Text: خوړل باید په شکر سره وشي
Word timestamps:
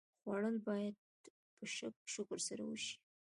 خوړل 0.19 0.57
باید 0.67 0.95
په 1.57 1.65
شکر 2.11 2.37
سره 2.47 2.63
وشي 2.65 2.95